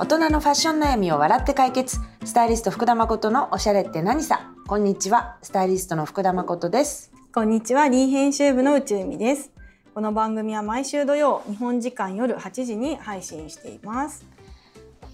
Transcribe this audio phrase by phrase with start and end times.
[0.00, 9.52] 大人のファッション悩みを笑って解決スタイリスト福田誠のおしゃれって何さこんにちはスタイリストの福田誠ですこんにちは、リー編集部の宇宙美です。
[9.94, 14.26] この番組は毎週土曜、日本時間夜8時に配信しています。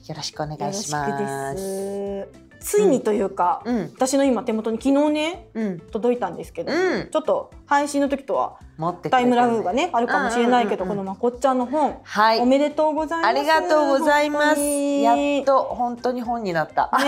[0.07, 2.46] よろしくお願いします。
[2.67, 3.83] ついにというか、うん。
[3.95, 5.79] 私の今手元に昨日ね、うん。
[5.79, 7.09] 届いたんですけど、うん。
[7.13, 8.59] ちょっと配信の時とは
[9.09, 12.41] タイムラグがね、あるかもしれないけど、このまこっちゃんの本、はい。
[12.41, 13.29] おめでとうございます。
[13.29, 14.61] ありがとうございます。
[14.61, 17.05] やっと本当に本になった、ね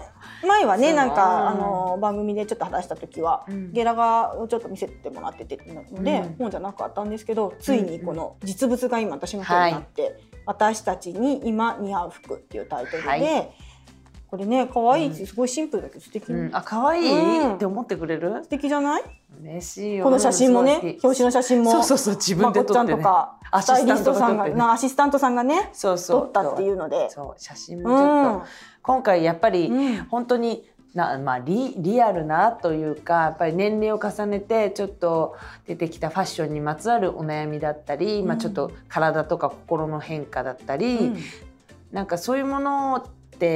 [0.00, 0.14] え。
[0.46, 3.72] 前はねなんかあの番組でちょっと話した時は、うん。
[3.72, 6.34] ゲラがをちょっと見せてもらっててので、うん。
[6.36, 13.52] 本じゃなかったんですけどついにこの実物が今私の本になって「私たちに今似合う服」っていうタイトルで、はい
[14.34, 17.54] これね可愛いしすごいシンプルだけど素敵、うん、あ可愛い、うん。
[17.54, 18.42] って思ってくれる？
[18.42, 19.02] 素敵じゃない？
[19.40, 20.04] 嬉しいよ。
[20.04, 22.96] この写真もね表紙の写真もそうそうそう自分で撮ってね。
[22.96, 26.20] まちゃんとかアスタイリストさんがアシスタントが撮ってねなアシスタントさんがねそうそう。
[26.22, 27.10] 撮ったっていうので。
[27.10, 28.42] そう写真うもちょっと、ん。
[28.82, 30.04] 今回やっぱり、うん。
[30.06, 30.64] 本当に
[30.94, 35.36] な、まあ、リリアルなというかやっぱり年齢を重ねてちょっと
[35.66, 41.18] 出てきたファッションにまつわるお悩みだったり、まあ、うんちょっと体とか心の変化だったり、うん。
[41.92, 43.08] なんかそういうもの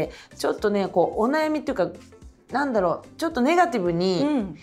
[0.06, 1.90] ってちょっとねこうお悩みっていうか
[2.52, 4.56] なんだろうちょっとネガティブうにん。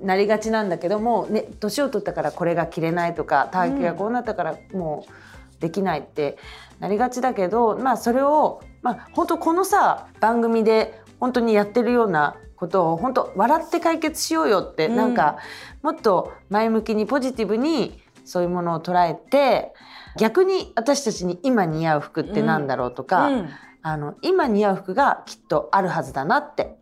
[0.00, 6.38] なりがちなんだけども、ね、年を取ったからこれが着れないとか体型がこうなったからもうできないって
[6.80, 14.96] なりがちだけど、まあ、それを、まあ、本当このさ番組で本当にやってるようなことを本当笑って解決しようよって、うん。
[14.96, 15.38] なんか
[15.82, 19.72] もっと前向きにポジティブにそういうものを捉えて
[20.18, 23.48] 逆に私たちに今似合う服ってなんだろうとか、うん
[23.82, 26.76] あの今似合う服がきっとあるはずだなって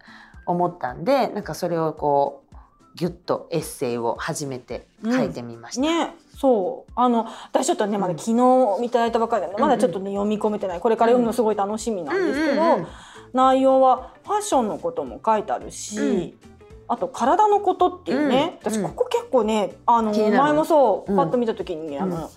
[0.46, 2.56] 思ったんでなんかそれをこう
[2.94, 5.80] ギュッとエッセイを初めて書いてみました。
[5.82, 6.92] ねそう。
[6.96, 8.18] あの私ちょっとねまだうん。
[8.18, 10.80] 昨日いただいたばかりなので、まだちょっとね読み込めてない。
[10.80, 12.86] これから読むのすごい楽しみなんですけど、うんうんうん。
[13.32, 16.34] 内容はファッションのことも書いてあるし、うん。
[16.88, 21.16] あと体のことっていうね、うん私ここ結構ねあの前もそううん。
[21.16, 22.10] パッと見た時にね、あうん。
[22.10, 22.30] の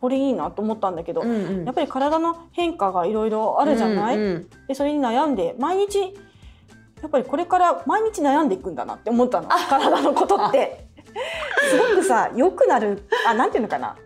[0.00, 1.64] これいいなと思ったんだけど、うんうん。
[1.64, 5.98] やっぱり体の変化がいろいろあるじゃない、うんうんでそれに悩んで毎日
[7.00, 9.48] やっぱりこれから毎日悩んでいくんだなって思ったの。
[9.48, 10.86] 体のことって。
[11.70, 13.96] すごくさ良くなるあなんていうのかな？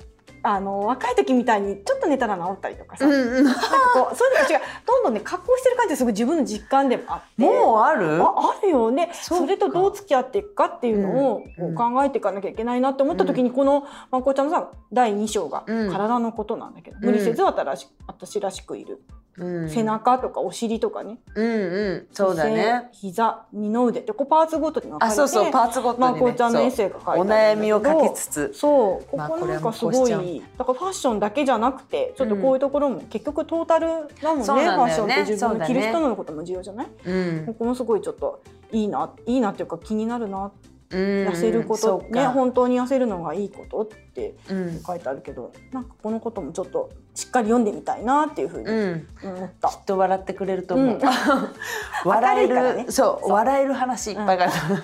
[0.45, 3.45] あの若い時みたいにちょっと寝たら治ったりとかさ、うんうん。
[3.45, 3.61] なんか
[3.95, 7.43] こう そういうのたちがどんどんね格好してる感じがすごい自分の実感でもあって。
[7.43, 8.23] もうある？
[8.23, 9.11] ああるよね。
[9.13, 15.93] それとどう付き合っていくかっていうのをうんこう考えていかなきゃいけないなって思った時にこのまこちゃんのさ第2章がうん。
[15.93, 19.01] 体のことなんだけど、うん無理せず私私らしくいる、
[19.39, 19.69] うん。
[19.69, 21.19] 背中とかお尻とかね。
[21.35, 22.07] うんうん。
[22.13, 22.89] そうだね。
[22.93, 24.01] 背膝二の腕。
[24.01, 25.51] ってこうパーツごとに分かれてあそうそう。
[25.51, 26.21] パーツごとまにね。
[26.21, 28.53] こちゃんのエッセイが書いてあるお悩みをかけつつ。
[28.55, 29.11] そう。
[29.11, 33.87] こまあこなんかすごいだからファッションだけじゃなくてちょっとこういうところも結局トータル
[34.21, 37.47] だもんねそうなんファッションって自分の着る人のことも重要じゃない、うん。
[37.47, 40.53] ここもすごいちょっといいないいなっていうか気になるな
[40.91, 40.99] うん。
[41.29, 44.83] 痩せること、ね本当に痩せるのがいいことってうん。
[44.83, 49.09] 書いてあるけどなんかこのこともちょっとしっかり読んでみたいなっていうふうにうん。
[49.23, 49.69] 思った。
[49.69, 50.87] きっと笑ってくれると思う。
[50.87, 51.01] うん。
[52.05, 52.85] 笑え明るいからね。
[52.85, 53.33] る、そうそう。
[53.33, 54.83] 笑える話いっぱい書いてある。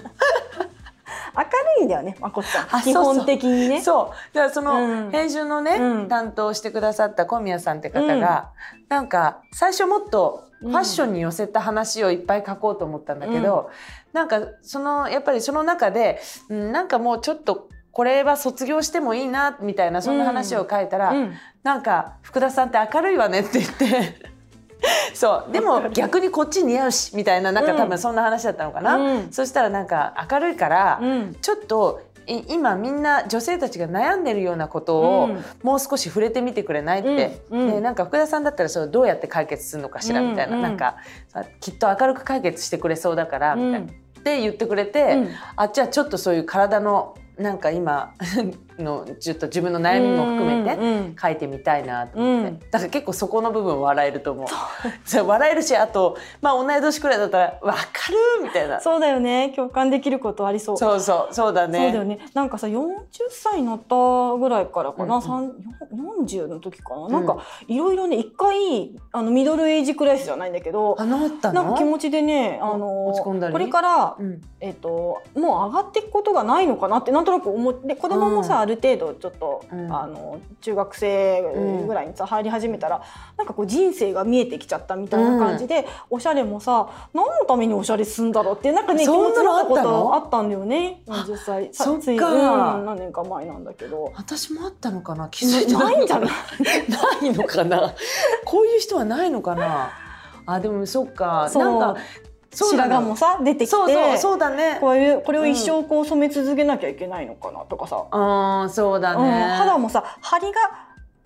[1.38, 2.82] 明るいんだよねまこちゃん。
[2.82, 3.80] 基本的にね。
[3.80, 4.34] そう。
[4.34, 5.06] だからそうん。
[5.06, 6.08] の編集のね、うん。
[6.08, 8.50] 担当してくださった小宮さんって方が、
[8.88, 13.70] なんか最初もっとファッションに寄せた話をいっぱい書こうと思ったんだけど、
[14.12, 21.34] なんかそのやっぱりその中で、うん、なんかもうちょっとこれは卒業してもいいなみたいなそんな話を書いたら、うん。
[21.62, 24.37] なんか福田さんって明るいわねって言って
[25.14, 29.32] そうでも逆にこっち似合うしみたいななんか多分そんな話だったのかな、うん。
[29.32, 31.36] そしたらなんか明るいから、うん。
[31.40, 35.44] ちょっとい今みんな女性たちが悩んでるようなことを、うん。
[35.62, 37.60] もう少し触れてみてくれないって、うん。
[37.60, 37.70] うん。
[37.72, 40.62] でなんか福田さんだったらそれどうやって解決するのかしらみたいな、うん。
[40.62, 40.96] なんか
[41.28, 43.86] さきっと明るく解決してくれそうだから、みたいな。
[43.86, 45.28] って言ってくれて、うん。
[45.56, 48.14] あじゃあちょっとそういう体のなんか今
[48.78, 52.58] のちょっと自分の悩みも含めてうんうん書いてみたいなと思って、うん。
[52.70, 54.46] だから結構そこの部分笑えると思う。
[55.04, 55.26] そう。
[55.28, 57.76] 笑えるしあとまあ同い年くらいだったら「分か
[58.38, 58.80] る!」みたいな。
[58.80, 59.52] そうだよね。
[59.54, 60.76] 共感できることありそう。
[60.76, 61.78] そうそうそうだね。
[61.78, 62.18] そうだよね。
[62.34, 62.94] なんかさ、40
[63.30, 65.52] 歳になったぐらいからかな、うん三
[65.92, 67.08] 40の時かな。
[67.08, 71.62] なんかいろいろね、一回あのミドルエイジクライスじゃないんだけど、あなったの？
[71.62, 73.12] なんか気持ちでね、あの
[73.52, 74.40] これからうん。
[74.60, 79.92] えっともう上がっていくことがないのかなってなんとなく思って子供もさ、る程度ちょっと、うん。
[79.92, 83.02] あの中学生ぐらいにさ入り始めたら、
[83.36, 89.90] なんかこう人生が見えてきちゃったみたいな感じで、おしゃれもさ何のためにおしゃれするんだろうってなんかね気持ちになったこあったの？
[90.02, 91.02] とあったんだよね。
[91.06, 92.74] 40歳さそっか。
[92.76, 94.12] うん何年か前なんだけど。
[94.16, 96.30] 私もあったのかな気づいてないんじゃない？
[97.22, 97.94] ないのかな？
[98.44, 99.90] こういう人はないのかな？
[100.46, 101.50] あでもそっか。
[101.54, 101.96] なんか
[102.66, 103.66] 白髪もさ出てきて。
[103.66, 104.78] そうそうそうだね。
[104.80, 109.24] こういうこれを一生こう染め続けなきゃいけないのかなとかさ、うんそうだうん。
[109.24, 110.60] ね、肌もさ張りが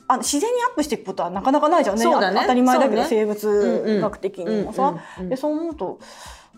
[0.08, 2.02] あ自然にアップしていくことはなかなかないじゃんね。
[2.02, 2.40] そうだね。
[2.40, 3.06] 当たり前だけど、ね。
[3.08, 5.98] 生物学的にもさ、うんうんうんでそう思うと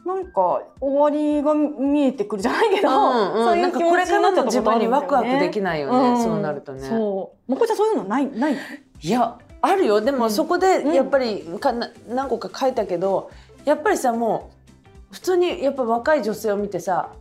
[0.05, 3.45] なんか終わりが見えてくるじゃないけど、うんうん。
[3.45, 4.97] そういなんかう気持ちになっちゃったことあるんだよね。
[4.99, 6.87] ワクワクできないよね、そうなるとね。
[6.87, 7.51] そう。
[7.51, 8.53] もこちゃんそういうのないない？
[8.55, 8.61] の
[9.01, 10.03] いやあるよ。
[10.03, 10.31] でもうん。
[10.31, 13.31] そこでやっぱりかな何個か書いたけど
[13.65, 14.54] やっぱりさもう
[15.15, 17.13] 普通にやっぱ若い女性を見てさ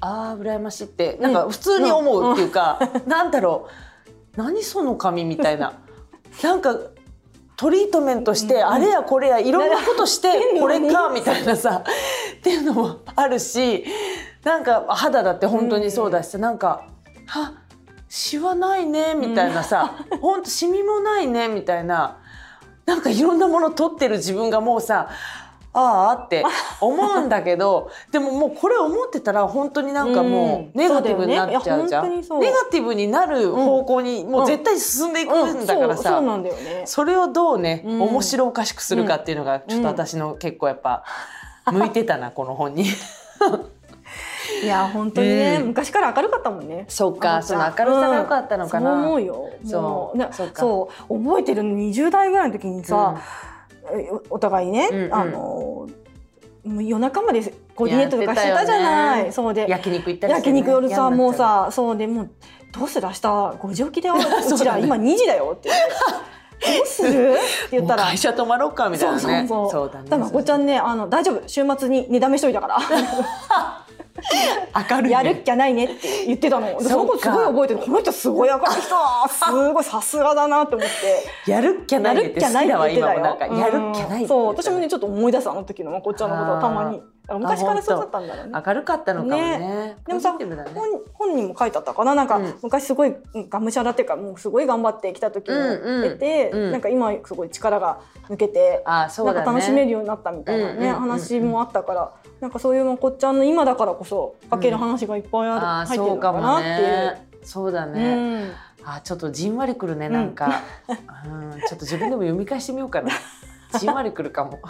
[0.00, 3.68] あー羨ましいってなんか普通に思うっていうか、 なんだろ
[4.36, 4.38] う。
[4.38, 5.74] 何その髪みたいな。
[6.42, 6.76] なんか
[7.56, 8.66] トリートメントして、うん。
[8.66, 11.84] あれやこれやいろんなことして うんこれかみたいなさ。
[12.38, 13.84] っていうのもあるし
[14.42, 16.84] なんか肌だって本当にそうだしさ、なんか
[17.26, 17.52] 「は
[18.08, 20.42] シワないね」みたいなさ「ほん。
[20.44, 22.18] とシミもないね」みたいな。
[22.86, 25.08] なんかいろんなもの取ってる自分がもうさ
[25.74, 26.44] ああって
[26.80, 30.62] 思うんだけど でももうこれ思ってたら本当になんかもうん。
[30.66, 32.38] うネガティブになっちゃうじゃん、にそう。
[32.38, 36.46] ネガティブになる方向にもう絶対進んでいくんだからさ、うん。
[36.84, 38.02] それをどうね、うん。
[38.02, 41.02] 面白おかしくするかっていうのがちょっと私の結構やっぱ
[41.70, 42.84] 向いてたなこの本に。
[44.62, 46.84] いや本当にね、うん昔から明るかったもんね。
[46.88, 48.90] そっかその明るさが良かったのかな。
[48.92, 49.50] そう思うよ。
[49.64, 53.53] そうそう覚えてるの20代ぐらいの時にさ、え
[54.30, 55.14] お互いね、うんうん。
[55.14, 55.88] あの
[56.64, 57.42] もう夜中まで
[57.74, 59.66] コーディネートとかしてたじゃやない、そうで。
[59.68, 61.30] 焼肉行ったりして、焼肉夜さも。
[61.30, 62.30] うささそうでもう
[62.72, 63.06] どうする？
[63.06, 64.16] 明日5時起きだよ。
[64.42, 65.54] そ うちら今2時だよ。
[65.56, 65.84] って言って。
[66.78, 67.32] どうする？
[67.32, 67.40] って
[67.72, 68.04] 言ったら。
[68.04, 69.20] 会社泊まろうかみたいなね。
[69.20, 69.90] そうそうそう。
[69.92, 70.24] だね。
[70.24, 71.42] まこちゃんねあの大丈夫。
[71.46, 72.78] 週末に寝だめしといたから
[74.90, 75.10] 明るい、ね。
[75.10, 76.66] やるっきゃないねって言ってたの。
[76.78, 77.80] でその子すごい覚えてる。
[77.80, 78.90] この人すごい明るい人。
[78.94, 80.88] だすごいさすがだなって思っ
[81.46, 81.50] て。
[81.50, 84.46] やるっきゃないねって好きだわやるっきゃ今もなんかやるっきゃないってそう。
[84.48, 88.62] 私もねちょっと思い出すあの時のまこちゃんのことをたまに昔からそうだったんだろうね。
[88.66, 89.96] 明るかったのかもね。
[90.06, 90.44] でもさね。
[90.74, 92.14] 本本にも書いてあったかな？
[92.14, 92.54] なんか、うん。
[92.62, 96.02] 昔すごいうんがむしゃらっていうかもうすごい頑張ってきた時もうんうん。
[96.02, 96.72] 出て、うん。
[96.72, 99.36] なんか今すごい力が抜けて、あそうだね。
[99.38, 106.76] なんか楽しめるようになったみたいなね、話もあったからなんかそういうまこっちゃんの今だからこそ書ける話がいっぱいある、あ入ってるのかなっていう。
[106.82, 107.28] ね。
[107.42, 108.14] そうだね。
[108.14, 108.16] う
[108.48, 108.52] ん。
[108.86, 110.60] あちょっとじんわりくるねなんか、
[111.26, 113.10] うん、ちょっと自分でも読み返してみようかな。
[113.78, 114.60] じんわりくるかも。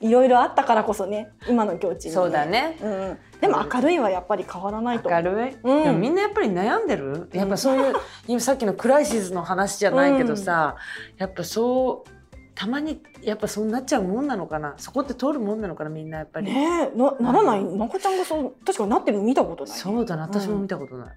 [0.00, 2.78] いろいろあったからこそね今の境地に、そうだね。
[2.80, 5.84] うん、でも明るいはやっぱり変わらないと明るい、うん。
[5.84, 7.28] でもみんなやっぱり悩んでる？
[7.32, 7.94] やっぱそういう、
[8.28, 10.76] 今さっきのクライシスの話じゃないけどさ、
[11.18, 12.10] やっぱそう
[12.54, 14.74] たまにやっぱそうなっちゃうもんなのかな？
[14.78, 16.98] そこって通るもんなのかなみんなやっぱり、ねえ。
[16.98, 17.64] なならない？
[17.64, 20.22] まこちゃんがそう確かになってるの見たことない、ね、そうだな。
[20.22, 21.16] 私も見たことない、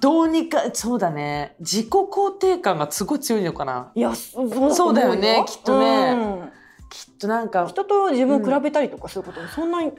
[0.00, 1.56] どうにかそうだね。
[1.60, 3.90] 自己肯定感がすごい強いのかな。
[3.94, 6.12] いやそそうだよねきっとね。
[6.12, 6.52] うん。
[6.90, 9.96] きっとなんか人と自分を比べたりとかすることもそんなに、比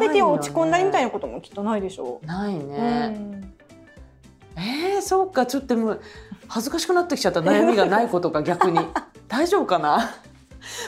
[0.00, 2.26] べて落ち込んだりみたいなこともきっとないでしょう。
[2.26, 2.70] ないうん。
[2.70, 3.52] ね、
[4.56, 5.46] えー、そうか。
[5.46, 6.00] ちょっともう
[6.48, 7.40] 恥ずかしくなってきちゃった。
[7.40, 8.80] 悩みがないことが逆に。
[9.28, 10.14] 大丈夫かな？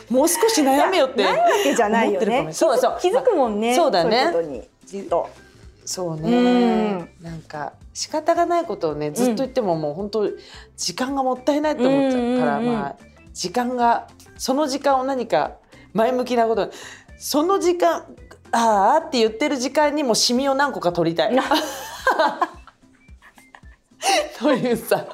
[0.08, 2.46] もう少し悩めよってないわけじゃないよ思ってるかね。
[2.46, 2.52] も。
[2.52, 2.99] そうそう。
[3.00, 3.75] 気づくもんね。
[3.75, 4.31] そうだね。
[4.32, 5.28] そういうことにきっと。
[5.84, 7.08] そううねん。
[7.20, 10.31] なんか仕方がないことをねずっと言ってももう本当
[10.76, 12.96] 時間がもったいないと思っちゃうから、まあ
[13.32, 15.56] 時間がその時間を何か
[15.93, 16.70] 前向きなこと
[17.19, 18.05] その時間
[18.53, 21.36] ああって言ってる時間にもシミを何個か取りたい。
[24.38, 25.06] というさ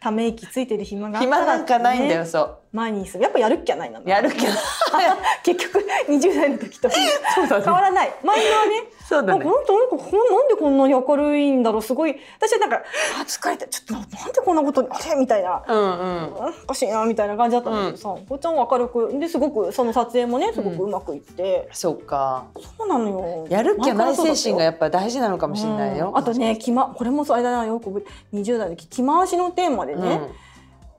[0.00, 4.00] ため息ついてる暇があったら暇なんかないんだよ、ねそう前にするやっぱやるっきゃないな。
[4.04, 4.46] やる気
[5.42, 8.14] 結局20代の時と 変わらない。
[8.22, 8.84] 前はね。
[9.08, 9.40] そうだね。
[9.40, 11.82] あこの人なんかこんなんでこんなに明るいんだろう。
[11.82, 12.16] すごい。
[12.38, 12.82] 私はなんか
[13.20, 13.66] あ疲れた。
[13.66, 15.16] ちょっとななんでこんなことにあれ？
[15.16, 15.62] みたいな。
[15.66, 16.34] うんうん。
[16.64, 22.44] おかしいなみたいな感じだったんだけどさ、こっちゃんは明るくですごくその撮影もねすごくうまくいって、そうか。
[22.78, 23.46] そうなのよ。
[23.48, 30.20] やる気はない精神がやっっぱ大事なのかもしれないよ、あとね着まこれもそうあれだなよく覚え20代の時着回しのテーマでね、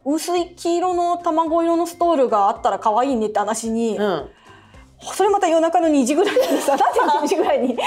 [0.07, 4.29] 薄い黄色の卵色のストールがあったら可愛いねって話に、うん、うん
[4.99, 7.77] それまた夜中の2時ぐらいにさなんで2時ぐらいに。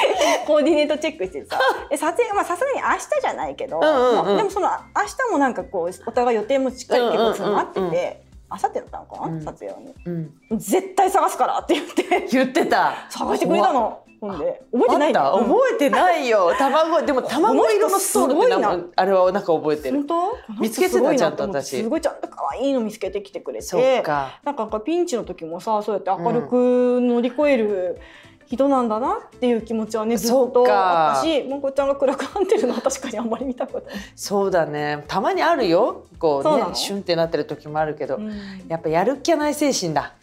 [0.47, 1.59] コーディネートチェックしてさ。
[1.91, 4.27] で撮影まあさすがに明日じゃないけど、うんうんうん。
[4.27, 8.31] まあでもその明日もなんかこうお互い予定もしっかり結構詰まってうんうんうんて。
[8.53, 9.45] 明後日だったのかな、うん。
[9.45, 9.95] 撮影はね。
[10.05, 12.29] うん、絶対探すからって言って。
[12.31, 12.95] 言ってた。
[13.09, 16.53] 探してくれたのほんで覚えてない覚えてないよ。
[16.59, 19.99] 卵でも卵色のストールってあれはなんか覚えてる。
[19.99, 20.07] 本
[20.49, 20.61] 当？
[20.61, 21.83] 見つけてたちゃんと私。
[21.83, 24.03] すごいちゃんと可愛いの見つけてきてくれそて
[24.45, 27.99] なんかピンチの時もさそうやって明るく乗り越える
[28.47, 30.65] 人なんだなっていう気持ちはねずっと。
[30.65, 33.97] かあったしもこちゃんが暗くなってるのは確かにあんまり見たことない。
[34.17, 38.31] そうだねたまにあるよこそうねシュンってなってる時もあるけど、うん
[38.69, 40.15] やっぱやる気ゃない精神だ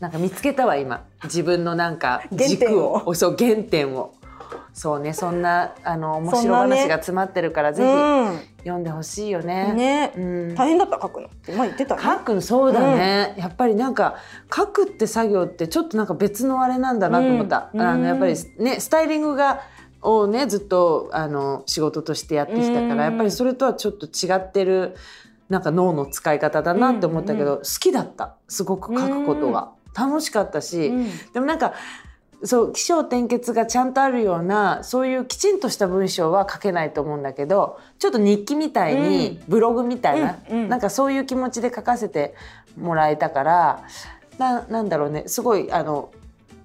[0.00, 1.04] なんか見つけたわ今。
[1.24, 3.02] 自分のなんか原軸点を。
[3.06, 3.14] を。
[3.14, 4.14] そう原点を。
[4.72, 9.72] そうねそんなあの面白話が詰まってるから、ぜひ読んでほしいようね。
[9.72, 10.54] ん、ね、うん。
[10.54, 11.28] 大変だった書くの。
[11.28, 12.02] って前言ってたね。
[12.02, 14.16] 書くのそうだね、やっぱりなんか
[14.54, 17.80] 書くって作業ってちょっとなんか別のあれなんだなと思った、うん。
[17.80, 19.62] あのやっぱりねスタイリングが
[20.02, 22.98] をねずっとあの仕事としてやってきたから、うん。
[22.98, 24.94] やっぱりそれとはちょっと違ってる
[25.48, 27.58] なんか脳の使い方だなって思ったけど、うん。
[27.60, 28.34] 好きだった。
[28.46, 31.06] すごく書くことが、楽しかったし、うん。
[31.32, 31.72] でもなんか
[32.44, 40.68] そう起承転結がちゃんとあるようなそういうきちんとした文章は書けないと思うんだけどちょっと日記みたいに、ブログみたいな、うんうん。
[40.68, 42.34] なんかそういう気持ちで書かせて
[42.78, 43.84] もらえたから
[44.38, 45.24] ななんだろうね。
[45.26, 46.10] すごいあの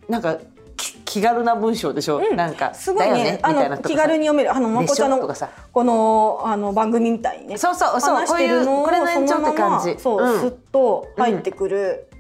[0.10, 0.40] なんか
[0.76, 2.36] き気軽な文章でしょ、うん。
[2.36, 3.24] なんかすごいね。
[3.24, 3.32] ね？
[3.38, 4.54] みあの気軽に読める。
[4.54, 5.20] あのまこちゃんの
[5.72, 7.58] このあの番組みたいにね。
[7.58, 9.98] そうそうそうこういうこれの延長って感じ。
[9.98, 10.40] そう、うん。
[10.42, 12.06] スッと入ってくる。
[12.06, 12.11] うん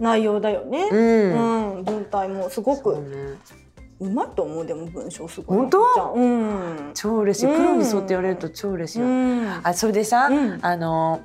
[0.00, 0.88] 内容だよね。
[0.90, 0.98] う、う
[1.76, 1.78] ん。
[1.80, 3.00] ん、文体もすごくそ
[4.00, 5.58] うまいと思うでも文章すごい。
[5.58, 6.12] 本当？
[6.14, 6.90] うん。
[6.94, 7.46] 超嬉しい。
[7.46, 9.60] プロにそうって言われると超嬉しいよ、うん。
[9.62, 10.58] あそれでさ、うん。
[10.62, 11.20] あの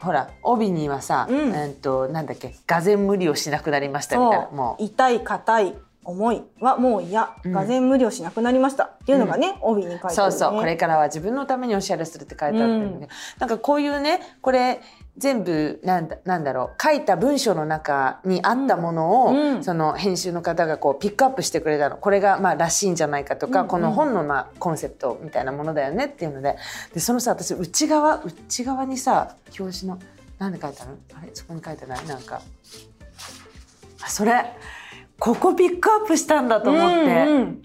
[0.00, 1.54] ほら帯にはさ、うん。
[1.54, 4.50] えっとなんだっけ「がぜ無理をしなくなりました」みたいな。
[4.50, 4.82] もう。
[4.82, 5.74] 痛い硬い
[6.04, 7.52] 思いはもう嫌、うん。
[7.52, 8.84] がぜ無理をしなくなりました。
[8.84, 10.58] っていうのがね、帯に書いてある、ね、そうそう。
[10.58, 14.80] これからは自分のためにおしゃれするって書いてあったんだけど、なんかこういうねこれ
[15.18, 16.82] 全部なんだなんだろう。
[16.82, 19.64] 書いた文章の中にあったものを、うん。
[19.64, 21.96] その編集の方がこうピックアップしてくれたの。
[21.96, 23.68] これがまあらしいんじゃないかとか、うんうん。
[23.68, 26.56] この本のまあコンセプトみたいなものだよねっていうので。
[26.94, 29.98] でそのさ私内側内側にさ表紙の
[30.38, 30.96] なんで書いてあるの？
[31.18, 31.30] あれ？
[31.34, 32.06] そこに書いてない？
[32.06, 32.40] なんか。
[34.02, 34.44] あそれ。
[35.18, 36.96] ここピックアップしたんだと思って。
[36.96, 37.62] うんうん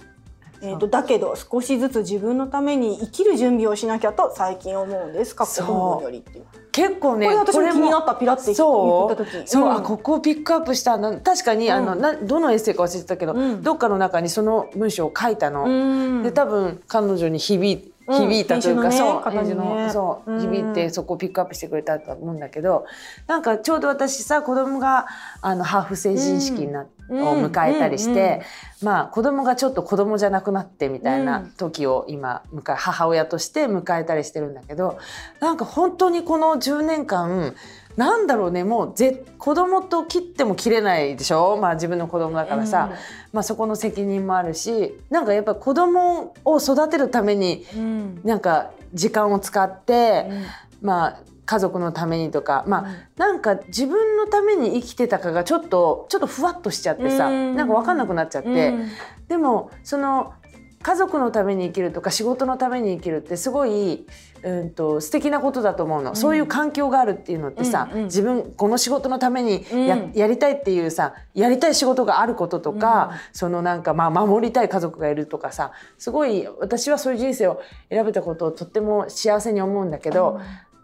[0.63, 5.35] えー、とだけど少しずつ自分のために生きる準備をしなきゃと最近思うんです。
[5.35, 6.45] 過去本文よりっていう。
[6.71, 9.13] 結構ねこれ私も気になったピラって言そう。
[9.13, 9.47] った時。
[9.47, 9.71] そう、ん。
[9.73, 11.19] あここをピックアップしたの。
[11.19, 12.01] 確かに、あのうん。
[12.01, 13.61] などのエッセイか忘れてたけど、うん。
[13.61, 16.23] どっかの中にその文章を書いたの、うん。
[16.23, 20.39] で多分彼女に響響いたというか、編集のねそう方にねそう、うん。
[20.41, 22.85] 響いてそこをピックアップしてくれたと思うんだけど
[23.27, 25.07] なんかちょうど私さ子供が
[25.41, 28.41] あのハーフ成人式にな、うんを迎えたりして、
[28.81, 31.51] うんまあ子供がちょっと子供じゃなくなってみたいなうん。
[31.51, 34.97] 時を今迎え母親として迎えたりしてるんだけど
[35.39, 37.55] なんか本当にこの10年間
[37.95, 42.91] なんだろうねもうぜ子供と切っても切れないでしょ、まあ、自分の子供だからさ、
[43.31, 48.21] まあ、そこの責任もあるしなんかやっぱ子供を育てるためにうん。
[48.23, 50.45] なんか時間を使って、うん。
[50.81, 52.95] まあ家族のためにとか、まあうん。
[53.17, 57.55] なんか自分のために生きてたかがちょっとちょっとふわっとしちゃってさ、うん。
[57.55, 58.89] なんか分かんなくなっちゃって、うん。
[59.27, 60.33] でもその
[60.81, 64.05] 家族のために生きるとか仕事のために生きるってすごい、
[64.43, 68.05] うん、と素敵なことだと思うの、そういう環境があるっていうのってさ、うんうん。
[68.05, 70.11] 自分この仕事のためにや,、うん。
[70.13, 80.41] やりたいっていうさやりたい仕事があることとか、そのなんかまあ守りたい家族がいるとかさすごい私はそういう人生を選べたことをとっても幸せに思うんだけど、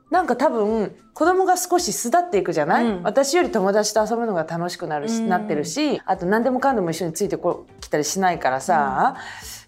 [0.09, 3.03] なんか多分子供が少し巣立っていくじゃない、うん。
[3.03, 5.29] 私より友達と遊ぶのが楽しくなるし、うん。
[5.29, 9.17] なってるしあと何でもかんでも一緒についてこ来たりしないからさ、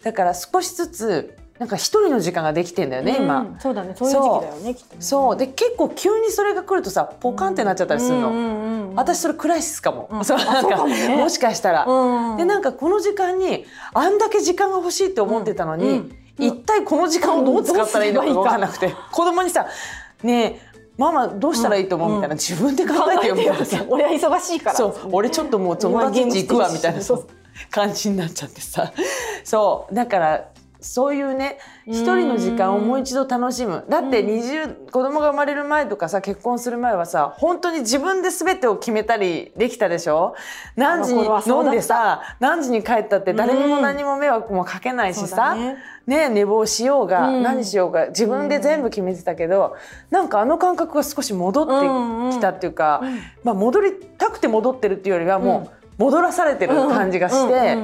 [0.04, 3.42] だから少しずつなんか一人の時間ができてんだよね、今。
[3.42, 5.02] うんそうだねそういう時期だよねきっとね。
[5.02, 5.38] そう。
[5.38, 8.90] で結構急にそれが来るとさポカンってなっちゃったりするの、うんうんうん。
[8.90, 10.26] うん私それクライシスかも、うん。
[10.26, 13.64] そうあなんかねもしかしたら、うんでなんかこの時間に
[13.94, 16.48] あんだけ時間が欲しいって思ってたのに、うんうん。
[16.48, 19.68] 一体この時間をどう使ったらいいのかが分からなくて、子供にさ
[20.24, 22.40] 「ねえママどうしたらいいと思う?」みたいな、うん。
[22.40, 23.86] 自分で考えてよみたいなさ。
[23.88, 24.76] 俺は忙しいから。
[24.76, 27.00] そう俺ちょっともう友達ん家行くわみたいな
[27.70, 28.92] 感じになっちゃってさ。
[29.44, 29.94] そう。
[29.94, 30.46] だから
[30.82, 31.94] そういうねうん。
[31.94, 33.86] 一人の時間をもう一度楽しむ。
[33.88, 40.36] だって20子供が生まれる前とかさ結婚する前はさ本当に自分で全てを決めたりできたでしょ？
[40.76, 45.78] 何時に飲んでさ何時に帰ったって誰にも何も迷惑もかけないしさ、だね。
[46.08, 47.44] ね寝坊しようが、うん。
[47.44, 49.76] 何しようが自分で全部決めてたけど、
[50.10, 57.78] なんかあの感覚が少し戻ってきたっていうか、うんまあ、戻りたくて戻ってるっていうよりはもう戻らされてる感じがして、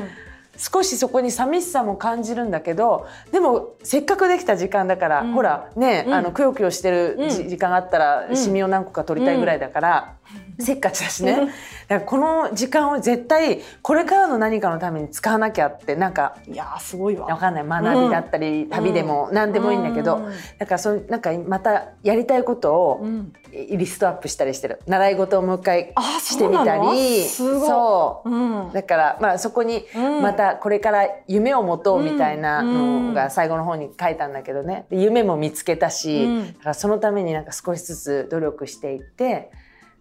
[0.58, 5.34] 少しそこに寂しさも感じるんだけどでもせっかくできた時間だから、うん。
[5.34, 6.14] ほらね、うん。
[6.14, 8.36] あのくよくよしてる時間があったらん。
[8.36, 10.16] シミを何個か取りたいぐらいだから、
[10.60, 11.36] せっかちだしね。
[11.36, 11.52] だか
[11.90, 17.28] らこの時間を絶対これからの何かのために使わなきゃってなんかいやーすごいわ。
[17.28, 17.66] わかんない。
[17.66, 20.32] 学びだったり、旅でも何でもいいんだけど、うん。
[20.58, 23.34] だからそうなんかまたやりたいことをうん。
[23.54, 24.80] リストアップしたりしてる。
[24.88, 27.24] 習い事をもう一回あしてみたり。
[27.24, 28.30] そう。
[28.30, 28.72] うん。
[28.74, 30.22] だからまあそこにうん。
[30.22, 33.08] またこれから夢を持とうみたいなうん。
[33.10, 34.86] のが最後の方に書いたんだけどね。
[34.90, 36.48] で夢も見つけたし、うん。
[36.48, 39.52] だからそのためになんか少しずつ努力していって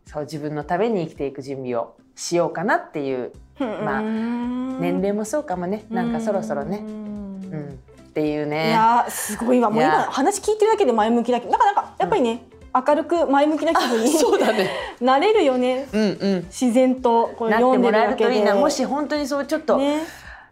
[0.06, 5.84] そう自分のために生きていく準備をしようかなっていうまあうん年齢もそうかもね。
[5.90, 6.94] なんかそろそろね、うん。
[7.52, 8.70] うん、っていういね。
[8.70, 9.70] やーすごいわ。
[9.70, 12.42] もういや今話聞いてるだけで前向きだけどなんかなんかやっぱりね、
[12.74, 14.70] 明るく前向きな気分に そうだね。
[15.00, 15.86] なれるよね。
[15.92, 16.04] うんう
[16.40, 16.44] ん。
[16.44, 18.54] 自然とこれなっ読んでてもらえるといいな。
[18.54, 20.00] もし本当にそうちょっと、ね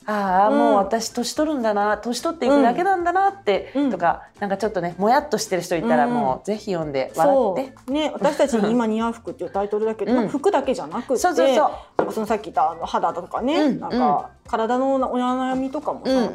[0.07, 0.59] ああ、うん。
[0.59, 3.91] もう私年取るんだな年取っていくだけなんだなって、うん。
[3.91, 6.15] とかなんかちょっとねもやっとしてる人いたら、うん。
[6.15, 7.75] もうぜひ読んで笑そって。
[7.89, 7.93] う。
[7.93, 11.71] ね私たちに今似合う服っていうタイトルだけど、服だけじゃなくてそうそうそう。
[11.99, 13.81] なんかそのさっき言ったあの肌とかね、うん。
[13.81, 16.31] なんか体のお悩みとかもさ、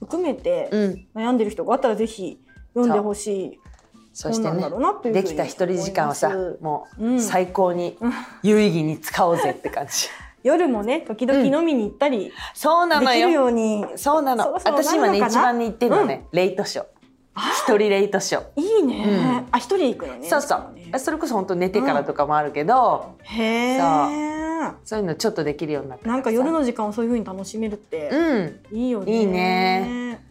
[0.00, 1.06] 含めてうん。
[1.14, 2.40] 悩んでる人があったらぜひ
[2.74, 3.60] 読んでほしい
[4.12, 7.20] そしてね本なんだろうなというふうにできた一人時間をさもううん。
[7.20, 7.96] 最高に
[8.42, 10.08] 有意義に使おうぜって感じ、
[10.44, 14.52] 夜もね時々飲みに行ったりそうなのできるよようにそうなの。
[14.52, 16.86] 私今ね一番に行ってるのね、レイトショー。
[17.36, 18.60] 一人レイトショー。
[18.60, 19.48] いいね、うん。
[19.50, 20.28] あ一人行くのね。
[20.28, 20.72] そうそう。
[20.74, 20.98] ね。
[20.98, 23.78] それこそ本当寝てからとかもあるけど、へえ
[24.84, 25.00] そう。
[25.00, 26.08] いうのちょっとできるようになった。
[26.08, 28.60] なんか夜のの時間をそういう風に楽しめるってうん。
[28.70, 29.20] いいよね。
[29.20, 30.24] いいね。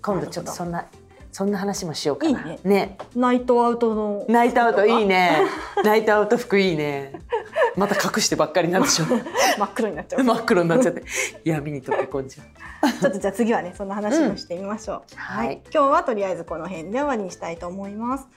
[0.00, 0.86] 今度ちょっとそんな
[1.32, 2.56] そんな話もしようかな。
[2.64, 2.96] ね。
[3.14, 4.24] night out の。
[4.28, 5.42] night out いいね。
[5.84, 7.12] night out 服いいね
[7.78, 9.06] また隠してばっかりなんでしょ
[9.58, 10.24] 真っ黒になっちゃう。
[10.24, 11.02] 真っ黒になっちゃって。
[11.44, 15.62] 闇に溶け込んじゃうちょっとじゃあ次はねそんな話もしてみましょう、はい、はい。
[15.72, 18.28] 今日はとりあえずこの辺で終わりにしたいと思います。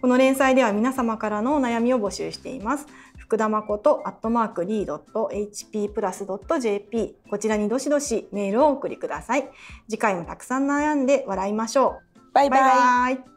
[0.00, 2.86] この連載では皆様からのお悩みを募集しています。
[3.18, 9.48] 福田誠アットマークリードット HP プラスドット JP こちらにどしどしメールをお送りください。
[9.88, 12.20] 次回もたくさん悩んで笑いましょう。
[12.32, 12.60] バイバイ。
[12.60, 12.66] バ
[13.12, 13.29] イバイ